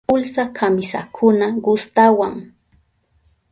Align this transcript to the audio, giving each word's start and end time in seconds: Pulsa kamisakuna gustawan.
Pulsa 0.07 0.43
kamisakuna 0.57 1.47
gustawan. 1.63 2.33